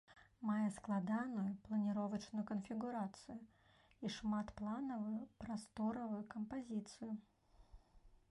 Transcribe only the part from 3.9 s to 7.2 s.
і шматпланавую прасторавую кампазіцыю.